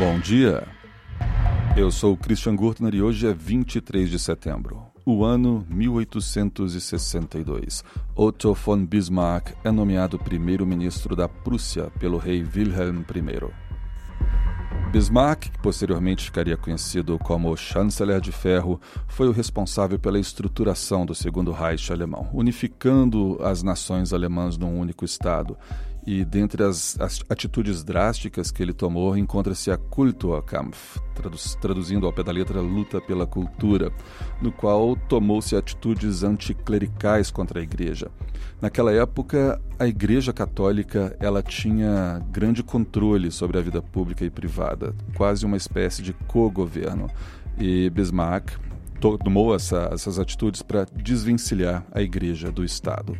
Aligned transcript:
Bom 0.00 0.18
dia. 0.18 0.66
Eu 1.76 1.90
sou 1.90 2.16
Christian 2.16 2.56
Gurtner 2.56 2.94
e 2.94 3.02
hoje 3.02 3.26
é 3.26 3.34
23 3.34 4.08
de 4.08 4.18
setembro. 4.18 4.82
O 5.04 5.22
ano 5.22 5.66
1862. 5.68 7.84
Otto 8.16 8.54
von 8.54 8.86
Bismarck 8.86 9.52
é 9.62 9.70
nomeado 9.70 10.18
primeiro-ministro 10.18 11.14
da 11.14 11.28
Prússia 11.28 11.92
pelo 11.98 12.16
rei 12.16 12.42
Wilhelm 12.42 13.00
I. 13.00 13.50
Bismarck, 14.90 15.50
que 15.50 15.58
posteriormente 15.58 16.24
ficaria 16.24 16.56
conhecido 16.56 17.18
como 17.18 17.54
Chanceler 17.54 18.22
de 18.22 18.32
Ferro, 18.32 18.80
foi 19.06 19.28
o 19.28 19.32
responsável 19.32 19.98
pela 19.98 20.18
estruturação 20.18 21.04
do 21.04 21.14
Segundo 21.14 21.52
Reich 21.52 21.92
alemão, 21.92 22.30
unificando 22.32 23.36
as 23.42 23.62
nações 23.62 24.14
alemãs 24.14 24.56
num 24.56 24.80
único 24.80 25.04
Estado 25.04 25.58
e 26.06 26.24
dentre 26.24 26.62
as, 26.62 26.98
as 27.00 27.20
atitudes 27.28 27.84
drásticas 27.84 28.50
que 28.50 28.62
ele 28.62 28.72
tomou 28.72 29.16
encontra-se 29.16 29.70
a 29.70 29.76
Kulturkampf, 29.76 30.98
traduz, 31.14 31.54
traduzindo 31.60 32.06
ao 32.06 32.12
pé 32.12 32.22
da 32.22 32.32
letra 32.32 32.60
luta 32.60 33.00
pela 33.00 33.26
cultura, 33.26 33.92
no 34.40 34.50
qual 34.50 34.96
tomou-se 34.96 35.54
atitudes 35.54 36.22
anticlericais 36.22 37.30
contra 37.30 37.60
a 37.60 37.62
igreja. 37.62 38.10
Naquela 38.60 38.92
época, 38.92 39.60
a 39.78 39.86
igreja 39.86 40.32
católica 40.32 41.16
ela 41.20 41.42
tinha 41.42 42.22
grande 42.30 42.62
controle 42.62 43.30
sobre 43.30 43.58
a 43.58 43.62
vida 43.62 43.82
pública 43.82 44.24
e 44.24 44.30
privada, 44.30 44.94
quase 45.16 45.44
uma 45.44 45.56
espécie 45.56 46.02
de 46.02 46.12
co-governo. 46.12 47.08
E 47.58 47.90
Bismarck 47.90 48.52
tomou 49.00 49.54
essa, 49.54 49.90
essas 49.92 50.18
atitudes 50.18 50.62
para 50.62 50.84
desvencilhar 50.84 51.84
a 51.92 52.02
igreja 52.02 52.52
do 52.52 52.64
Estado. 52.64 53.16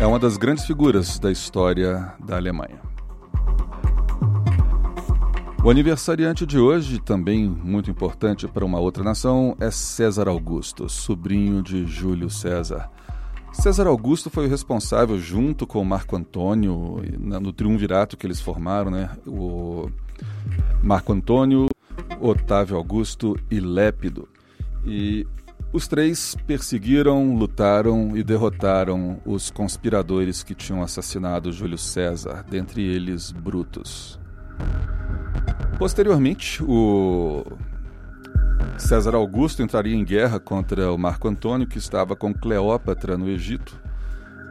É 0.00 0.06
uma 0.06 0.18
das 0.18 0.36
grandes 0.36 0.64
figuras 0.64 1.18
da 1.18 1.28
história 1.28 2.14
da 2.24 2.36
Alemanha. 2.36 2.80
O 5.64 5.68
aniversariante 5.68 6.46
de 6.46 6.56
hoje, 6.56 7.00
também 7.00 7.48
muito 7.48 7.90
importante 7.90 8.46
para 8.46 8.64
uma 8.64 8.78
outra 8.78 9.02
nação, 9.02 9.56
é 9.58 9.72
César 9.72 10.28
Augusto, 10.28 10.88
sobrinho 10.88 11.60
de 11.64 11.84
Júlio 11.84 12.30
César. 12.30 12.88
César 13.52 13.88
Augusto 13.88 14.30
foi 14.30 14.46
o 14.46 14.48
responsável, 14.48 15.18
junto 15.18 15.66
com 15.66 15.84
Marco 15.84 16.14
Antônio, 16.14 17.02
no 17.18 17.52
triunvirato 17.52 18.16
que 18.16 18.24
eles 18.24 18.40
formaram, 18.40 18.92
né? 18.92 19.10
O 19.26 19.90
Marco 20.80 21.12
Antônio, 21.12 21.66
Otávio 22.20 22.76
Augusto 22.76 23.36
e 23.50 23.58
Lépido. 23.58 24.28
E 24.86 25.26
os 25.72 25.86
três 25.86 26.34
perseguiram, 26.46 27.36
lutaram 27.36 28.16
e 28.16 28.22
derrotaram 28.22 29.20
os 29.24 29.50
conspiradores 29.50 30.42
que 30.42 30.54
tinham 30.54 30.82
assassinado 30.82 31.52
Júlio 31.52 31.78
César, 31.78 32.44
dentre 32.48 32.82
eles 32.82 33.30
Brutus. 33.30 34.18
Posteriormente, 35.78 36.62
o 36.64 37.44
César 38.78 39.14
Augusto 39.14 39.62
entraria 39.62 39.94
em 39.94 40.04
guerra 40.04 40.40
contra 40.40 40.90
o 40.90 40.98
Marco 40.98 41.28
Antônio, 41.28 41.66
que 41.66 41.78
estava 41.78 42.16
com 42.16 42.32
Cleópatra 42.32 43.18
no 43.18 43.28
Egito. 43.28 43.78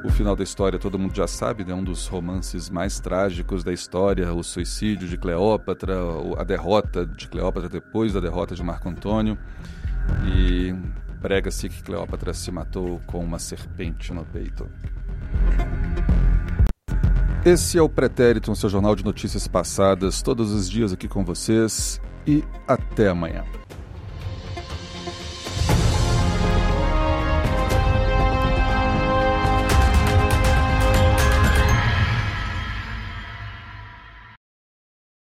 O 0.05 0.09
final 0.09 0.35
da 0.35 0.43
história 0.43 0.77
todo 0.77 0.99
mundo 0.99 1.15
já 1.15 1.27
sabe, 1.27 1.63
é 1.63 1.65
né? 1.65 1.73
um 1.73 1.83
dos 1.83 2.07
romances 2.07 2.69
mais 2.69 2.99
trágicos 2.99 3.63
da 3.63 3.73
história, 3.73 4.31
o 4.31 4.43
suicídio 4.43 5.07
de 5.07 5.17
Cleópatra, 5.17 5.95
a 6.37 6.43
derrota 6.43 7.05
de 7.05 7.27
Cleópatra 7.27 7.67
depois 7.67 8.13
da 8.13 8.19
derrota 8.19 8.53
de 8.53 8.63
Marco 8.63 8.87
Antônio. 8.87 9.37
E 10.25 10.73
Prega-se 11.21 11.69
que 11.69 11.83
Cleópatra 11.83 12.33
se 12.33 12.51
matou 12.51 13.01
com 13.07 13.23
uma 13.23 13.39
serpente 13.39 14.13
no 14.13 14.23
peito. 14.25 14.69
Esse 17.45 17.77
é 17.77 17.81
o 17.81 17.87
Pretérito, 17.87 18.51
um 18.51 18.55
seu 18.55 18.69
jornal 18.69 18.95
de 18.95 19.05
notícias 19.05 19.47
passadas, 19.47 20.21
todos 20.21 20.51
os 20.51 20.69
dias 20.69 20.91
aqui 20.91 21.07
com 21.07 21.23
vocês 21.23 22.01
e 22.25 22.43
até 22.67 23.07
amanhã. 23.07 23.45